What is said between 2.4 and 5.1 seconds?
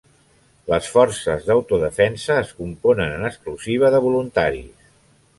es componen en exclusiva de voluntaris.